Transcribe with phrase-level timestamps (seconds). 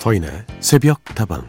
[0.00, 1.46] 서인의 새벽 다방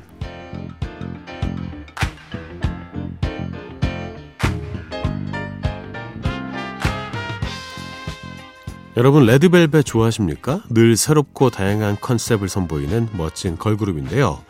[8.97, 10.63] 여러분 레드벨벳 좋아하십니까?
[10.69, 14.43] 늘 새롭고 다양한 컨셉을 선보이는 멋진 걸그룹인데요.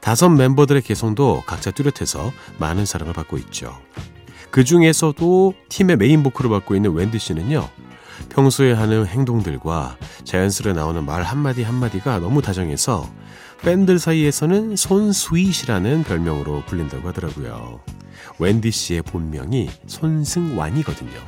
[0.00, 3.76] 다섯 멤버들의 개성도 각자 뚜렷해서 많은 사랑을 받고 있죠.
[4.52, 7.68] 그 중에서도 팀의 메인 보컬을 맡고 있는 웬디 씨는요.
[8.28, 13.08] 평소에 하는 행동들과 자연스레 나오는 말 한마디 한마디가 너무 다정해서
[13.62, 17.80] 팬들 사이에서는 손스윗이라는 별명으로 불린다고 하더라고요.
[18.38, 21.18] 웬디 씨의 본명이 손승완이거든요.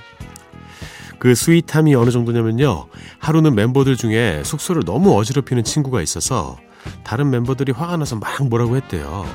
[1.18, 2.86] 그 스윗함이 어느 정도냐면요.
[3.18, 6.56] 하루는 멤버들 중에 숙소를 너무 어지럽히는 친구가 있어서
[7.04, 9.26] 다른 멤버들이 화가 나서 막 뭐라고 했대요.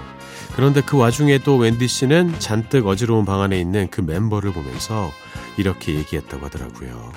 [0.55, 5.11] 그런데 그 와중에 또 웬디 씨는 잔뜩 어지러운 방 안에 있는 그 멤버를 보면서
[5.57, 7.11] 이렇게 얘기했다고 하더라고요.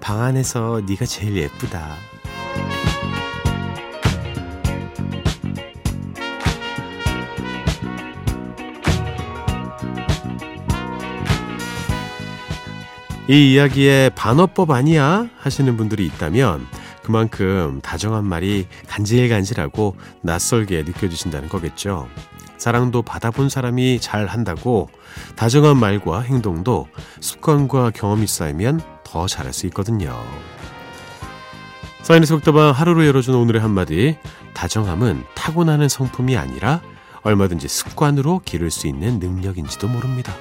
[0.00, 1.96] 방 안에서 네가 제일 예쁘다.
[13.28, 15.28] 이 이야기에 반어법 아니야?
[15.38, 16.66] 하시는 분들이 있다면
[17.04, 22.08] 그만큼 다정한 말이 간질간질하고 낯설게 느껴지신다는 거겠죠.
[22.58, 24.88] 사랑도 받아본 사람이 잘 한다고
[25.36, 26.88] 다정한 말과 행동도
[27.20, 30.16] 습관과 경험이 쌓이면 더 잘할 수 있거든요.
[32.02, 34.16] 사인의 속도방 하루로 열어준 오늘의 한마디.
[34.54, 36.80] 다정함은 타고나는 성품이 아니라
[37.22, 40.32] 얼마든지 습관으로 기를 수 있는 능력인지도 모릅니다.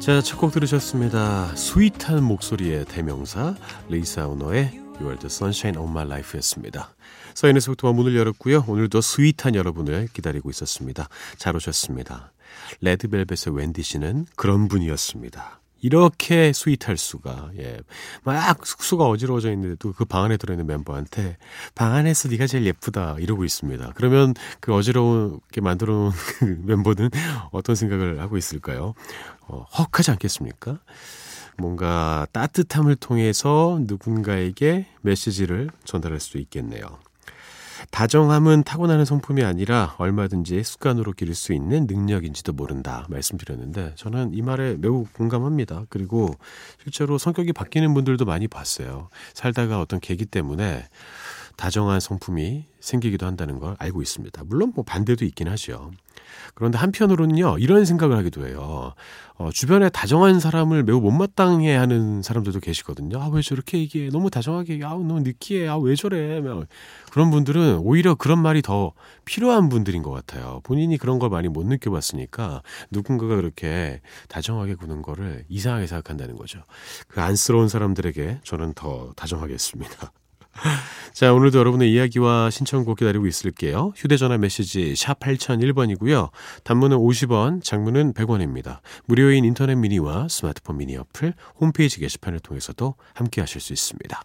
[0.00, 1.54] 자, 첫 곡 들으셨습니다.
[1.54, 3.54] sweet한 목소리의 대명사
[3.88, 6.94] 리사 오노의 You are the sunshine of my life였습니다.
[7.34, 8.64] 서인에서 부터 문을 열었고요.
[8.66, 11.08] 오늘도 sweet한 여러분을 기다리고 있었습니다.
[11.36, 12.32] 잘 오셨습니다.
[12.80, 15.60] 레드벨벳의 웬디 씨는 그런 분이었습니다.
[15.80, 17.78] 이렇게 sweet할 수가 예.
[18.24, 21.36] 막 숙소가 어지러워져 있는데도 그 방 안에 들어있는 멤버한테
[21.74, 23.92] 방 안에서 네가 제일 예쁘다 이러고 있습니다.
[23.94, 27.10] 그러면 그 어지러우게 만들어 놓은 그 멤버는
[27.52, 28.94] 어떤 생각을 하고 있을까요?
[29.46, 30.78] 어, 헉하지 않겠습니까?
[31.58, 36.98] 뭔가 따뜻함을 통해서 누군가에게 메시지를 전달할 수 있겠네요.
[37.90, 44.76] 다정함은 타고나는 성품이 아니라 얼마든지 습관으로 기를 수 있는 능력인지도 모른다 말씀드렸는데 저는 이 말에
[44.76, 45.84] 매우 공감합니다.
[45.88, 46.30] 그리고
[46.82, 49.08] 실제로 성격이 바뀌는 분들도 많이 봤어요.
[49.34, 50.86] 살다가 어떤 계기 때문에
[51.56, 54.44] 다정한 성품이 생기기도 한다는 걸 알고 있습니다.
[54.46, 55.90] 물론 뭐 반대도 있긴 하죠.
[56.54, 58.94] 그런데 한편으로는요, 이런 생각을 하기도 해요.
[59.36, 63.20] 어, 주변에 다정한 사람을 매우 못마땅해 하는 사람들도 계시거든요.
[63.20, 64.10] 아, 왜 저렇게 얘기해?
[64.10, 65.68] 너무 다정하게, 아, 너무 느끼해.
[65.68, 66.40] 아, 왜 저래?
[67.12, 68.92] 그런 분들은 오히려 그런 말이 더
[69.24, 70.60] 필요한 분들인 것 같아요.
[70.64, 76.62] 본인이 그런 걸 많이 못 느껴봤으니까 누군가가 그렇게 다정하게 구는 거를 이상하게 생각한다는 거죠.
[77.06, 80.12] 그 안쓰러운 사람들에게 저는 더 다정하겠습니다.
[81.12, 83.92] 자, 오늘도 여러분의 이야기와 신청곡 기다리고 있을게요.
[83.96, 86.30] 휴대전화 메시지 샵 8001번이고요.
[86.64, 88.80] 단문은 50원, 장문은 100원입니다.
[89.06, 94.22] 무료인 인터넷 미니와 스마트폰 미니 어플, 홈페이지 게시판을 통해서도 함께 하실 수 있습니다.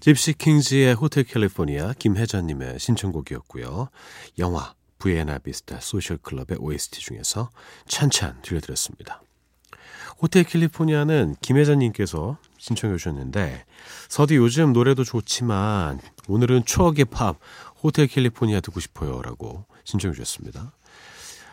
[0.00, 3.90] 집시 킹즈의 Hotel California 김혜자님의 신청곡이었고요.
[4.38, 7.50] 영화 부에나 비스타 소셜 클럽의 OST 중에서
[7.86, 9.22] 찬찬 들려드렸습니다.
[10.18, 13.66] Hotel California는 김혜자님께서 신청해 주셨는데
[14.08, 17.38] 서디 요즘 노래도 좋지만 오늘은 추억의 팝
[17.82, 20.72] Hotel California 듣고 싶어요 라고 신청해 주셨습니다.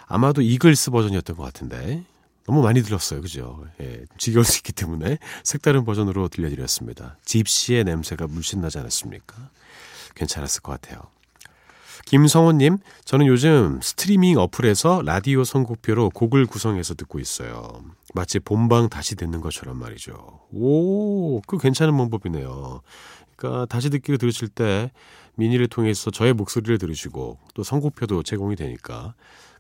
[0.06, 2.06] 아마도 이글스 버전이었던 것 같은데
[2.48, 3.22] 너무 많이 들었어요.
[3.22, 3.66] 그죠?
[3.82, 7.18] 예, 지겨울 수 있기 때문에 색다른 버전으로 들려드렸습니다.
[7.26, 9.50] 집시의 냄새가 물씬 나지 않았습니까?
[10.16, 11.02] 괜찮았을 것 같아요.
[12.06, 17.84] 김성원님, 저는 요즘 스트리밍 어플에서 라디오 선곡표로 곡을 구성해서 듣고 있어요.
[18.14, 20.14] 마치 본방 다시 듣는 것처럼 말이죠.
[20.54, 22.82] 오, 그 괜찮은 방법이네요.
[23.36, 24.90] 그러니까 다시 듣기로 들으실 때
[25.36, 29.14] 미니를 통해서 저의 목소리를 들으시고 또 선곡표도 제공이 되니까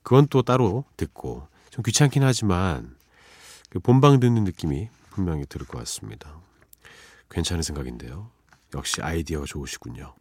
[0.03, 1.47] 그건 또 따로 듣고
[1.77, 2.95] 좀 귀찮긴 하지만
[3.69, 6.41] 그 본방 듣는 느낌이 분명히 들을 것 같습니다.
[7.29, 8.31] 괜찮은 생각인데요.
[8.74, 10.15] 역시 아이디어가 좋으시군요.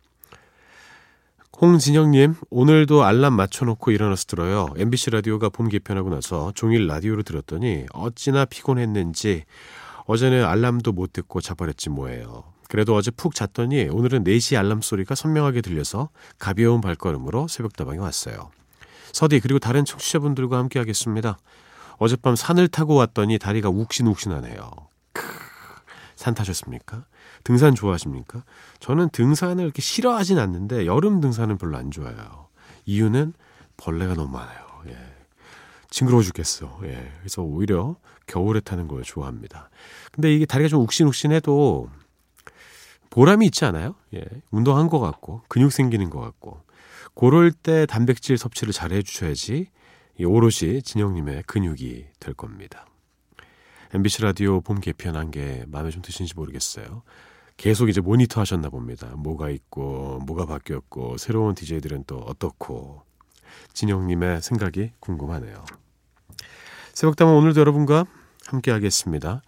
[1.58, 4.68] 홍진영님, 오늘도 알람 맞춰놓고 일어나서 들어요.
[4.76, 9.44] MBC 라디오가 봄 개편하고 나서 종일 라디오를 들었더니 어찌나 피곤했는지
[10.04, 12.52] 어제는 알람도 못 듣고 자버렸지 뭐예요.
[12.68, 18.50] 그래도 어제 푹 잤더니 오늘은 4시 알람 소리가 선명하게 들려서 가벼운 발걸음으로 새벽다방에 왔어요.
[19.16, 21.38] 서디 그리고 다른 청취자분들과 함께 하겠습니다.
[21.96, 24.70] 어젯밤 산을 타고 왔더니 다리가 욱신욱신하네요.
[25.14, 25.22] 크,
[26.16, 27.06] 산 타셨습니까?
[27.42, 28.44] 등산 좋아하십니까?
[28.78, 32.48] 저는 등산을 이렇게 싫어하진 않는데 여름 등산은 별로 안 좋아해요.
[32.84, 33.32] 이유는
[33.78, 34.66] 벌레가 너무 많아요.
[34.88, 34.98] 예.
[35.88, 36.80] 징그러워 죽겠어.
[36.82, 37.10] 예.
[37.20, 37.96] 그래서 오히려
[38.26, 39.70] 겨울에 타는 걸 좋아합니다.
[40.12, 41.88] 근데 이게 다리가 좀 욱신욱신해도
[43.08, 43.94] 보람이 있지 않아요?
[44.12, 44.22] 예.
[44.50, 46.65] 운동한 것 같고 근육 생기는 것 같고
[47.16, 49.70] 그럴 때 단백질 섭취를 잘 해주셔야지
[50.20, 52.86] 오롯이 진영님의 근육이 될 겁니다.
[53.94, 57.02] MBC 라디오 봄 개편 한 게 마음에 좀 드시는지 모르겠어요.
[57.56, 59.08] 계속 이제 모니터 하셨나 봅니다.
[59.16, 63.02] 뭐가 있고, 뭐가 바뀌었고, 새로운 DJ들은 또 어떻고.
[63.72, 65.64] 진영님의 생각이 궁금하네요.
[66.92, 68.04] 새벽담은 오늘도 여러분과
[68.46, 69.40] 함께 하겠습니다.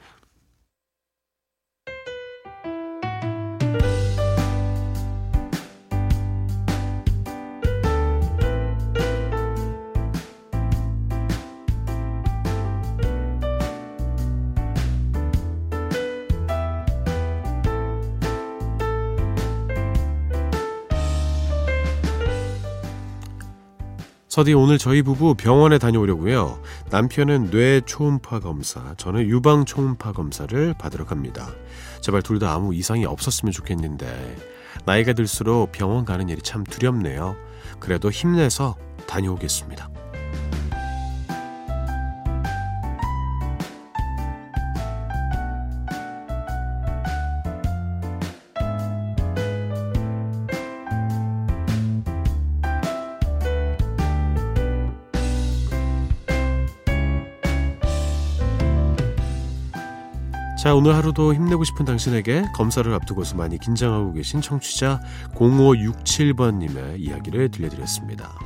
[24.39, 26.63] 서디 오늘 저희 부부 병원에 다녀오려고요.
[26.91, 31.49] 남편은 뇌 초음파 검사, 저는 유방 초음파 검사를 받으러 갑니다.
[32.01, 34.37] 제발 둘 다 아무 이상이 없었으면 좋겠는데
[34.85, 37.35] 나이가 들수록 병원 가는 일이 참 두렵네요.
[37.81, 38.77] 그래도 힘내서
[39.09, 39.98] 다녀오겠습니다.
[60.59, 65.01] 자, 오늘 하루도 힘내고 싶은 당신에게 검사를 앞두고서 많이 긴장하고 계신 청취자
[65.37, 68.37] 0567번님의 이야기를 들려드렸습니다.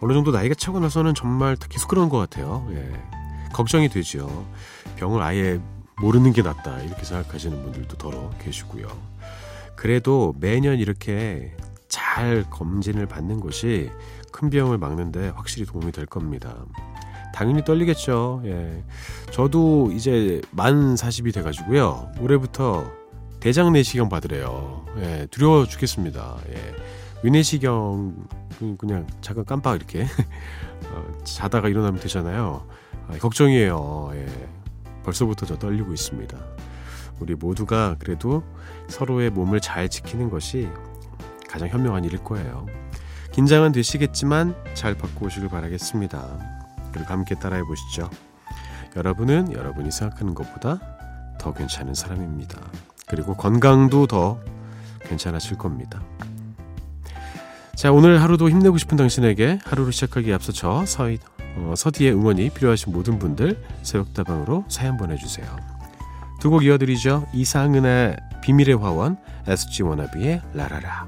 [0.00, 2.64] 어느 정도 나이가 차고 나서는 정말 계속 그런 것 같아요.
[2.70, 2.92] 예.
[3.52, 4.46] 걱정이 되죠.
[4.94, 5.60] 병을 아예
[6.00, 6.78] 모르는 게 낫다.
[6.82, 8.86] 이렇게 생각하시는 분들도 더러 계시고요.
[9.74, 11.56] 그래도 매년 이렇게
[11.88, 13.90] 잘 검진을 받는 것이
[14.30, 16.54] 큰 병을 막는데 확실히 도움이 될 겁니다.
[17.36, 18.40] 당연히 떨리겠죠.
[18.46, 18.82] 예.
[19.30, 22.12] 저도 이제 만 40이 돼가지고요.
[22.18, 22.90] 올해부터
[23.40, 24.86] 대장 내시경 받으래요.
[25.00, 26.38] 예, 두려워 죽겠습니다.
[26.48, 26.74] 예.
[27.22, 28.26] 위내시경
[28.78, 30.06] 그냥 잠깐 깜빡 이렇게
[30.88, 32.66] 어, 자다가 일어나면 되잖아요.
[33.06, 34.12] 아, 걱정이에요.
[34.14, 34.26] 예.
[35.04, 36.38] 벌써부터 저 떨리고 있습니다.
[37.20, 38.44] 우리 모두가 그래도
[38.88, 40.70] 서로의 몸을 잘 지키는 것이
[41.50, 42.64] 가장 현명한 일일 거예요.
[43.32, 46.55] 긴장은 되시겠지만 잘 받고 오시길 바라겠습니다.
[46.96, 48.10] 그리고 함께 따라해 보시죠.
[48.96, 50.80] 여러분은 여러분이 생각하는 것보다
[51.38, 52.58] 더 괜찮은 사람입니다.
[53.06, 54.40] 그리고 건강도 더
[55.02, 56.00] 괜찮아질 겁니다.
[57.76, 61.18] 자, 오늘 하루도 힘내고 싶은 당신에게 하루를 시작하기에 앞서 저 서희,
[61.58, 65.46] 어, 서디의 응원이 필요하신 모든 분들 새벽다방으로 사연 보내주세요.
[66.40, 67.26] 두 곡 이어드리죠.
[67.34, 71.06] 이상은의 비밀의 화원, SG 워너비의 라라라.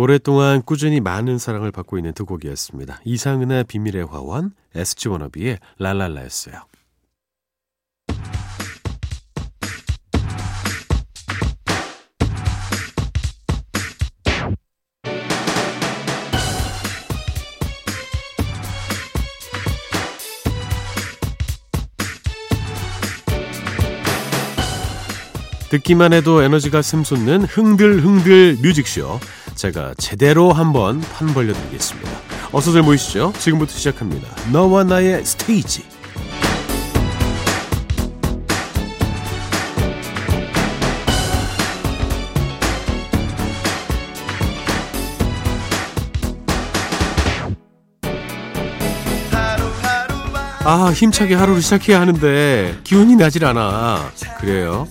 [0.00, 3.02] 오랫동안 꾸준히 많은 사랑을 받고 있는 두 곡이었습니다.
[3.04, 6.54] 이상은의 비밀의 화원, SG 워너비의 랄랄라였어요.
[25.68, 29.20] 듣기만 해도 에너지가 샘솟는 흥들흥들 뮤직쇼.
[29.60, 32.10] 제가 제대로 한번 판 벌려드리겠습니다.
[32.50, 33.34] 어서들 모이시죠.
[33.38, 34.26] 지금부터 시작합니다.
[34.50, 35.84] 너와 나의 스테이지.
[50.64, 54.10] 아, 힘차게 하루를 시작해야 하는데 기운이 나질 않아.
[54.40, 54.88] 그래요?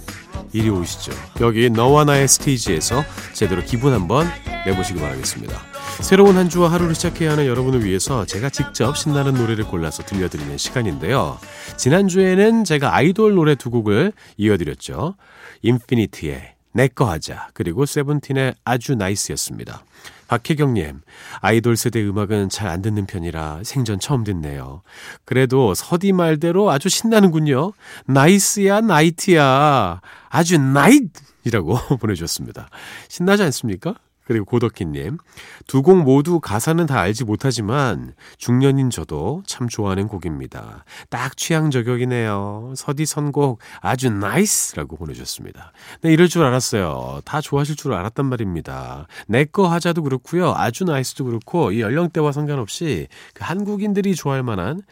[0.54, 1.12] 이리 오시죠.
[1.42, 3.04] 여기 너와 나의 스테이지에서
[3.34, 4.28] 제대로 기분 한번
[4.66, 5.58] 내보시기 바라겠습니다.
[6.02, 11.38] 새로운 한 주와 하루를 시작해야 하는 여러분을 위해서 제가 직접 신나는 노래를 골라서 들려드리는 시간인데요.
[11.78, 15.16] 지난주에는 제가 아이돌 노래 두 곡을 이어드렸죠.
[15.62, 19.84] 인피니티의 내꺼 하자 그리고 세븐틴의 아주 나이스였습니다.
[20.28, 21.02] 박혜경님,
[21.42, 24.84] 아이돌 세대 음악은 잘 안 듣는 편이라 생전 처음 듣네요.
[25.26, 27.74] 그래도 서디 말대로 아주 신나는군요.
[28.06, 30.02] nice야, nice야.
[30.30, 32.70] 아주 nice이라고 보내주셨습니다.
[33.08, 33.96] 신나지 않습니까?
[34.30, 35.18] 그리고 고덕희님,
[35.66, 40.86] 두 곡 모두 가사는 다 알지 못하지만 중년인 저도 참 좋아하는 곡입니다.
[41.10, 42.74] 딱 취향 저격이네요.
[42.76, 45.74] 서디 선곡 아주 nice라고 보내주셨습니다.
[46.02, 47.22] 네, 이럴 줄 알았어요.
[47.26, 49.08] 다 좋아하실 줄 알았단 말입니다.
[49.28, 50.54] 내 거 하자도 그렇고요.
[50.56, 54.84] 아주 nice도 그렇고 이 연령대와 상관없이 그 한국인들이 좋아할 만한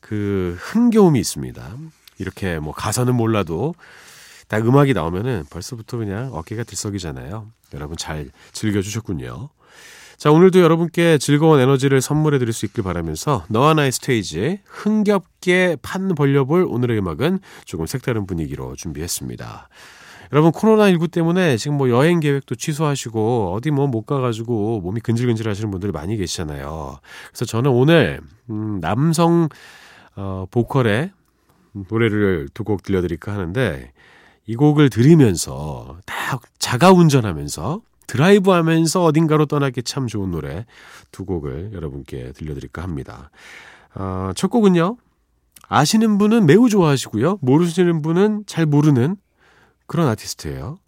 [0.00, 1.76] 그 흥겨움이 있습니다.
[2.18, 3.74] 이렇게 뭐 가사는 몰라도
[4.48, 7.46] 딱 음악이 나오면은 벌써부터 그냥 어깨가 들썩이잖아요.
[7.74, 9.48] 여러분 잘 즐겨주셨군요.
[10.16, 16.14] 자, 오늘도 여러분께 즐거운 에너지를 선물해 드릴 수 있길 바라면서 너와 나의 스테이지 흥겹게 판
[16.14, 19.68] 벌려볼 오늘의 음악은 조금 색다른 분위기로 준비했습니다.
[20.32, 25.70] 여러분 코로나19 때문에 지금 뭐 여행 계획도 취소하시고 어디 뭐 못 가가지고 몸이 근질근질 하시는
[25.70, 26.98] 분들이 많이 계시잖아요.
[27.28, 28.20] 그래서 저는 오늘
[28.50, 29.48] 음, 남성
[30.16, 31.10] 어, 보컬의
[31.90, 33.92] 노래를 두 곡 들려드릴까 하는데
[34.46, 40.66] 이 곡을 들으면서 딱 자가 운전하면서 드라이브 하면서 어딘가로 떠나기 참 좋은 노래
[41.10, 43.30] 두 곡을 여러분께 들려드릴까 합니다.
[43.94, 44.96] 어, 첫 곡은요.
[45.68, 47.38] 아시는 분은 매우 좋아하시고요.
[47.40, 49.16] 모르시는 분은 잘 모르는
[49.86, 50.78] 그런 아티스트예요.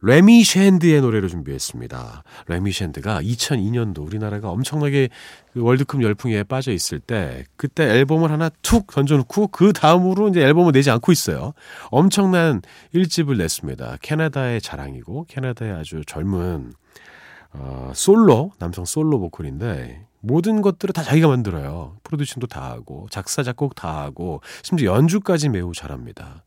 [0.00, 2.22] 레미 샌드의 노래를 준비했습니다.
[2.46, 5.08] 레미 샌드가 2002년도 우리나라가 엄청나게
[5.52, 10.72] 그 월드컵 열풍에 빠져 있을 때 그때 앨범을 하나 툭 던져놓고 그 다음으로 이제 앨범을
[10.72, 11.52] 내지 않고 있어요.
[11.90, 12.62] 엄청난
[12.92, 13.98] 일집을 냈습니다.
[14.00, 16.72] 캐나다의 자랑이고 캐나다의 아주 젊은
[17.52, 21.96] 어, 솔로 남성 솔로 보컬인데 모든 것들을 다 자기가 만들어요.
[22.02, 26.42] 프로듀싱도 다 하고 작사 작곡 다 하고 심지어 연주까지 매우 잘합니다.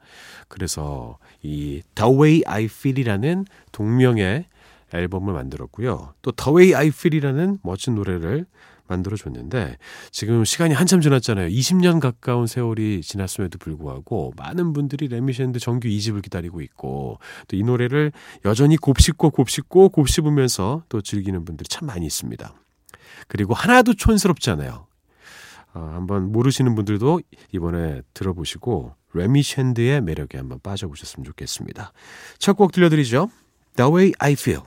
[0.47, 4.45] 그래서 이 The Way I Feel이라는 동명의
[4.93, 6.13] 앨범을 만들었고요.
[6.21, 8.45] 또 The Way I Feel이라는 멋진 노래를
[8.87, 9.77] 만들어 줬는데
[10.11, 11.47] 지금 시간이 한참 지났잖아요.
[11.47, 17.63] 20년 가까운 세월이 지났음에도 불구하고 많은 분들이 레미 샌드 정규 2집을 기다리고 있고 또 이
[17.63, 18.11] 노래를
[18.43, 22.53] 여전히 곱씹고 곱씹고 곱씹으면서 또 즐기는 분들이 참 많이 있습니다.
[23.27, 24.87] 그리고 하나도 촌스럽지 않아요.
[25.73, 27.21] 어, 한번 모르시는 분들도
[27.53, 31.93] 이번에 들어보시고 레미 샌드의 매력에 한번 빠져보셨으면 좋겠습니다.
[32.39, 33.29] 첫 곡 들려드리죠.
[33.75, 34.61] The Way I Feel.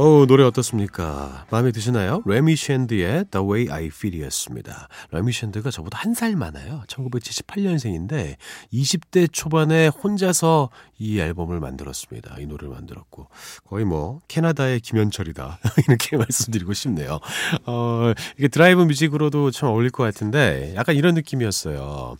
[0.00, 1.44] 어우, 노래 어떻습니까?
[1.50, 2.22] 마음에 드시나요?
[2.24, 4.86] 레미 샌드의 The Way I Feel이었습니다.
[5.10, 6.84] 레미 샌드가 저보다 한 살 많아요.
[6.86, 8.36] 1978년생인데
[8.72, 12.36] 20대 초반에 혼자서 이 앨범을 만들었습니다.
[12.38, 13.26] 이 노래를 만들었고
[13.64, 17.18] 거의 뭐 캐나다의 김현철이다 이렇게 말씀드리고 싶네요.
[17.66, 22.16] 어, 이게 드라이브 뮤직으로도 참 어울릴 것 같은데 약간 이런 느낌이었어요.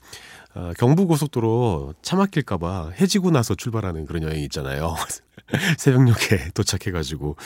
[0.55, 4.97] 어, 경부고속도로 차 막힐까봐 해지고 나서 출발하는 그런 여행 있잖아요.
[5.79, 7.37] 새벽녘에 도착해가지고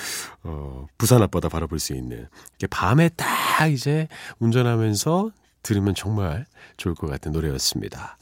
[0.45, 2.29] 어, 부산 앞바다 바라볼 수 있는
[2.71, 5.31] 밤에 딱 이제 운전하면서
[5.63, 8.19] 들으면 정말 좋을 것 같은 노래였습니다.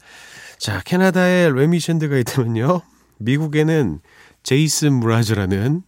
[0.57, 2.81] 자, 캐나다에 레미 샌드가 있다면요.
[3.17, 3.99] 미국에는
[4.43, 5.83] 제이슨 무라즈라는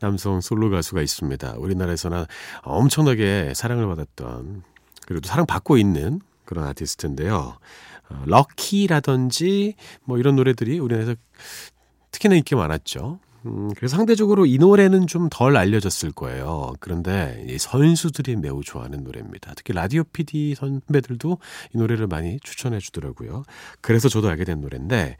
[0.00, 1.54] 남성 솔로 가수가 있습니다.
[1.58, 2.24] 우리나라에서는
[2.62, 4.62] 엄청나게 사랑을 받았던
[5.06, 7.58] 그리고 사랑받고 있는 그런 아티스트인데요.
[8.10, 11.14] 어, 럭키라든지 뭐 이런 노래들이 우리나라에서
[12.10, 13.18] 특히나 인기 많았죠.
[13.46, 16.72] 음, 그래서 상대적으로 이 노래는 좀 덜 알려졌을 거예요.
[16.80, 19.52] 그런데 이 선수들이 매우 좋아하는 노래입니다.
[19.54, 21.38] 특히 라디오 PD 선배들도
[21.74, 23.44] 이 노래를 많이 추천해 주더라고요.
[23.80, 25.16] 그래서 저도 알게 된 노래인데,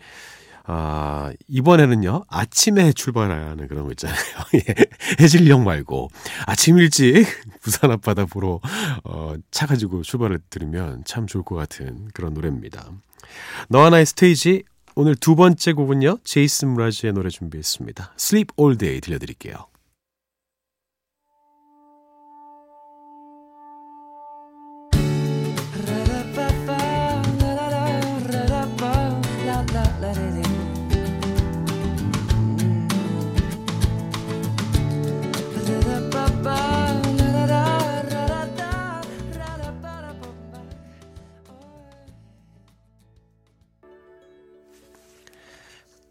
[0.68, 4.16] 아, 이번에는요, 아침에 출발하는 그런 거 있잖아요.
[4.54, 4.74] 예,
[5.20, 6.10] 해질녘 말고,
[6.46, 7.24] 아침 일찍
[7.62, 8.60] 부산 앞바다 보러,
[9.04, 12.90] 어, 차 가지고 출발을 들으면 참 좋을 것 같은 그런 노래입니다.
[13.68, 14.64] 너와 나의 스테이지
[14.96, 16.18] 오늘 두 번째 곡은요.
[16.24, 18.14] 제이슨 무라즈의 노래 준비했습니다.
[18.18, 19.66] Sleep All Day 들려드릴게요.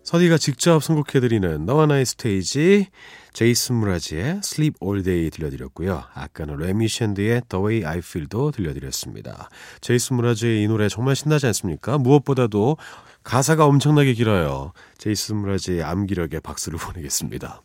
[0.06, 2.90] 서디가 직접 선곡해드리는 너와 나의 스테이지
[3.34, 6.04] 제이슨 므라즈의 Sleep All Day 들려드렸고요.
[6.14, 9.50] 아까는 레미 샌드의 The Way I Feel도 들려드렸습니다.
[9.82, 11.98] 제이슨 므라즈의 이 노래 정말 신나지 않습니까?
[11.98, 12.78] 무엇보다도
[13.24, 14.74] 가사가 엄청나게 길어요.
[15.00, 17.64] 제이슨 므라즈의 암기력에 박수를 보내겠습니다.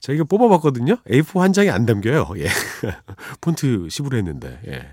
[0.00, 0.96] 저희가 뽑아봤거든요.
[1.08, 2.30] A4 한 장에 안 담겨요.
[2.36, 2.48] 예.
[3.40, 4.58] 폰트 10으로 했는데.
[4.66, 4.88] 예.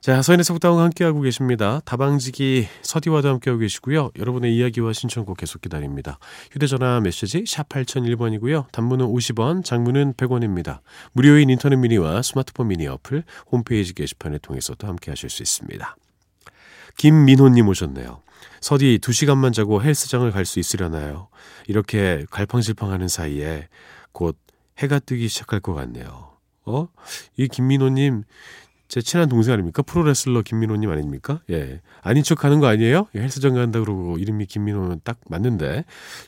[0.00, 1.80] 자, 서인의 새벽다방 함께하고 계십니다.
[1.84, 4.12] 다방지기 서디와도 함께하고 계시고요.
[4.18, 6.18] 여러분의 이야기와 신청곡 계속 기다립니다.
[6.52, 8.72] 휴대전화 메시지 샵 8001번이고요.
[8.72, 10.78] 단문은 50원, 장문은 100원입니다.
[11.12, 15.94] 무료인 인터넷 미니와 스마트폰 미니 어플, 홈페이지 게시판을 통해서도 함께하실 수 있습니다.
[16.96, 18.22] 김민호님 오셨네요.
[18.62, 21.28] 서디 2시간만 자고 헬스장을 갈 수 있으려나요?
[21.66, 23.68] 이렇게 갈팡질팡하는 사이에
[24.12, 24.38] 곧
[24.78, 26.30] 해가 뜨기 시작할 것 같네요.
[26.64, 26.88] 어?
[27.36, 28.24] 이 김민호님
[28.90, 29.82] 제 친한 동생 아닙니까?
[29.82, 31.40] 프로레슬러 김민호님 아닙니까?
[31.48, 31.80] 예.
[32.02, 33.06] 아닌 척 하는 거 아니에요?
[33.14, 35.84] 예, 헬스장 간다 그러고 이름이 김민호는 딱 맞는데.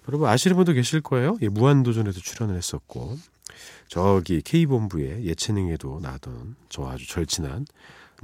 [0.09, 1.37] 여러분 아시는 분도 계실 거예요?
[1.42, 3.19] 예, 무한도전에도 출연을 했었고.
[3.88, 7.66] 저기 K본부의 예체능에도 나던 저 아주 절친한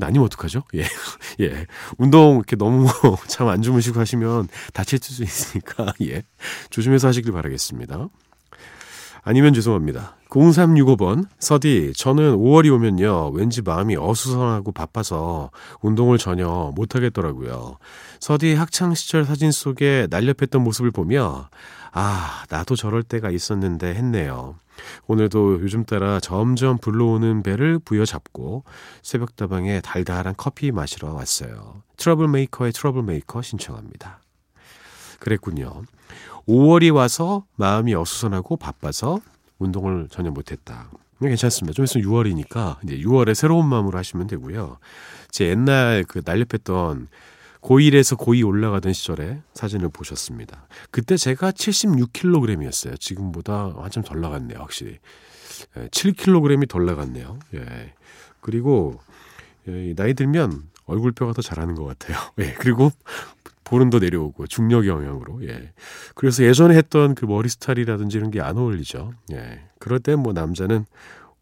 [0.00, 0.62] 아니면 어떡하죠?
[0.76, 0.84] 예.
[1.42, 1.66] 예.
[1.98, 2.86] 운동 이렇게 너무
[3.26, 6.22] 참안 주무시고 하시면 다칠 수 있으니까, 예.
[6.70, 8.08] 조심해서 하시길 바라겠습니다.
[9.22, 10.16] 아니면 죄송합니다.
[10.28, 17.78] 0365번, 서디, 저는 5월이 오면요, 왠지 마음이 어수선하고 바빠서 운동을 전혀 못하겠더라고요.
[18.20, 21.48] 서디 학창 시절 사진 속에 날렵했던 모습을 보며,
[21.92, 24.56] 아, 나도 저럴 때가 있었는데 했네요.
[25.06, 28.64] 오늘도 요즘 따라 점점 불러오는 배를 부여잡고
[29.02, 31.82] 새벽다방에 달달한 커피 마시러 왔어요.
[31.96, 34.20] 트러블 메이커의 트러블 메이커 신청합니다.
[35.18, 35.82] 그랬군요.
[36.48, 39.20] 5월이 와서 마음이 어수선하고 바빠서
[39.58, 40.90] 운동을 전혀 못했다.
[41.20, 41.74] 괜찮습니다.
[41.74, 44.78] 좀 있으면 6월이니까 이제 6월에 새로운 마음으로 하시면 되고요.
[45.30, 47.08] 제 옛날 그 날렵했던
[47.60, 50.66] 고1에서 고2 올라가던 시절에 사진을 보셨습니다.
[50.90, 52.98] 그때 제가 76kg이었어요.
[52.98, 54.98] 지금보다 한참 덜 나갔네요, 확실히.
[55.74, 57.38] 7kg이 예, 덜 나갔네요.
[57.54, 57.94] 예.
[58.40, 59.00] 그리고
[59.66, 62.16] 예, 나이 들면 얼굴뼈가 더 자라는 것 같아요.
[62.38, 62.54] 예.
[62.54, 62.92] 그리고
[63.90, 65.42] 더 내려오고 중력 영향으로.
[65.48, 65.72] 예.
[66.14, 69.12] 그래서 예전에 했던 그 머리 스타일이라든지 이런 게 안 어울리죠.
[69.32, 69.60] 예.
[69.78, 70.84] 그럴 때뭐 남자는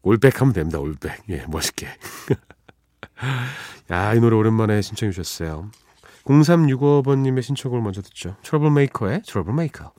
[0.01, 0.79] 올백 하면 됩니다.
[0.79, 1.23] 올백.
[1.29, 1.87] 예, 멋있게.
[3.91, 5.69] 야, 이 노래 오랜만에 신청해 주셨어요.
[6.25, 8.35] 0365번님의 신청을 먼저 듣죠.
[8.43, 9.93] 트러블 메이커의 트러블 메이커.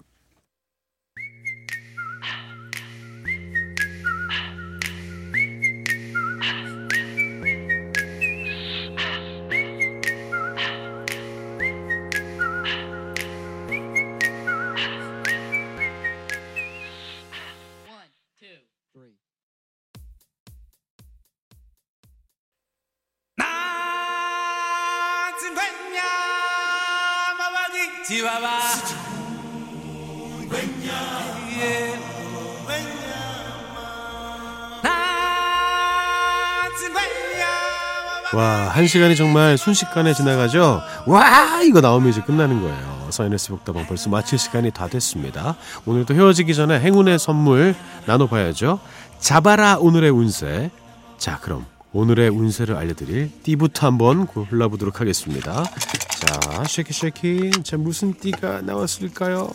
[38.35, 40.83] 와, 한 시간이 정말 순식간에 지나가죠?
[41.07, 43.09] 와, 이거 나오면 이제 끝나는 거예요.
[43.11, 45.57] 서인의 새벽다방 벌써 마칠 시간이 다 됐습니다.
[45.87, 48.81] 오늘도 헤어지기 전에 행운의 선물 나눠봐야죠.
[49.19, 50.71] 잡아라, 오늘의 운세.
[51.17, 55.65] 자, 그럼 오늘의 운세를 알려드릴 띠부터 한번 골라보도록 하겠습니다.
[55.65, 57.51] 자, shaky shaky.
[57.63, 59.49] 자, 무슨 띠가 나왔을까요?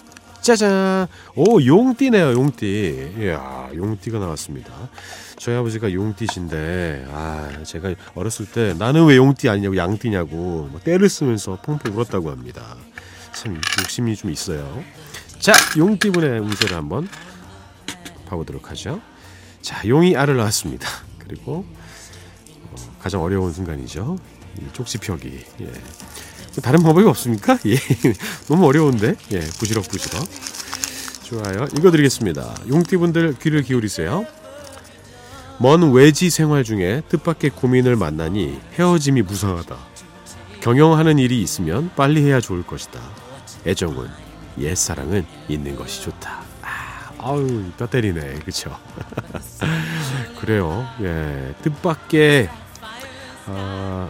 [0.43, 1.07] 짜잔!
[1.35, 3.13] 오, 용띠네요, 용띠.
[3.17, 4.89] 이야, 용띠가 나왔습니다.
[5.37, 11.59] 저희 아버지가 용띠신데, 아, 제가 어렸을 때 나는 왜 용띠 아니냐고, 양띠냐고, 뭐 때를 쓰면서
[11.63, 12.75] 펑펑 울었다고 합니다.
[13.33, 14.83] 참, 욕심이 좀 있어요.
[15.39, 17.07] 자, 용띠분의 운세를 한번
[18.27, 19.01] 봐보도록 하죠.
[19.61, 20.87] 자, 용이 알을 낳았습니다.
[21.19, 21.65] 그리고
[22.99, 24.17] 가장 어려운 순간이죠.
[24.73, 25.45] 쪽지 펴기.
[25.61, 25.71] 예.
[26.61, 27.57] 다른 방법이 없습니까?
[27.65, 27.75] 예.
[28.47, 29.15] 너무 어려운데.
[29.31, 29.39] 예.
[29.39, 30.27] 부시럭 부시럭.
[31.23, 31.67] 좋아요.
[31.77, 32.55] 읽어 드리겠습니다.
[32.69, 34.25] 용띠분들 귀를 기울이세요.
[35.59, 39.77] 먼 외지 생활 중에 뜻밖의 고민을 만나니 헤어짐이 무상하다.
[40.61, 42.99] 경영하는 일이 있으면 빨리 해야 좋을 것이다.
[43.65, 44.07] 애정은
[44.59, 46.41] 옛사랑은 있는 것이 좋다.
[46.61, 48.77] 아, 아우 뼈 때리네, 그쵸?
[50.39, 50.87] 그래요.
[51.01, 52.49] 예, 뜻밖의
[53.47, 54.09] 아,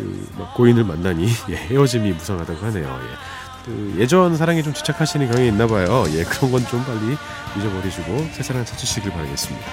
[0.00, 3.00] 그 고인을 만나니 예, 헤어짐이 무상하다고 하네요.
[3.02, 3.64] 예.
[3.66, 6.04] 그 예전 사랑에 좀 집착하시는 경향이 있나 봐요.
[6.14, 7.16] 예, 그런 건 좀 빨리
[7.58, 9.66] 잊어버리시고 새 사랑 찾으시길 바라겠습니다.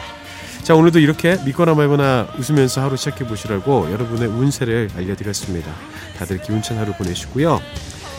[0.63, 5.71] 자, 오늘도 이렇게 믿거나 말거나 웃으면서 하루 시작해 보시라고 여러분의 운세를 알려드렸습니다.
[6.17, 7.61] 다들 기운찬 하루 보내시고요.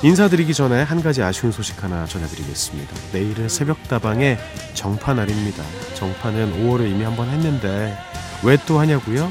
[0.03, 2.94] 인사드리기 전에 한 가지 아쉬운 소식 하나 전해드리겠습니다.
[3.12, 4.38] 내일은 새벽다방의
[4.73, 5.62] 정파 날입니다.
[5.94, 7.99] 정파는 5월에 이미 한 번 했는데
[8.44, 9.31] 왜 또 하냐고요?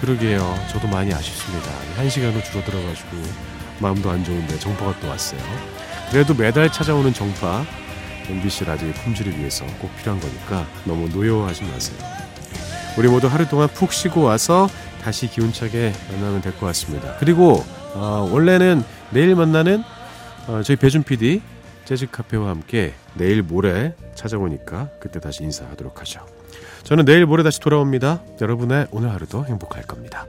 [0.00, 0.54] 그러게요.
[0.70, 1.70] 저도 많이 아쉽습니다.
[1.96, 3.08] 한 시간으로 줄어들어가지고
[3.80, 5.40] 마음도 안 좋은데 정보가 또 왔어요.
[6.10, 7.64] 그래도 매달 찾아오는 정파
[8.28, 11.98] MBC 라디오의 품질을 위해서 꼭 필요한 거니까 너무 노여워하지 마세요.
[12.96, 14.68] 우리 모두 하루 동안 푹 쉬고 와서
[15.02, 17.16] 다시 기운차게 만나면 될 것 같습니다.
[17.18, 19.82] 그리고 어, 원래는 내일 만나는
[20.46, 21.40] 어, 저희 배준 PD
[21.84, 26.26] 재즈 카페와 함께 내일 모레 찾아오니까 그때 다시 인사하도록 하죠.
[26.88, 28.22] 저는 내일 모레 다시 돌아옵니다.
[28.40, 30.24] 여러분의 오늘 하루도 행복할 겁니다.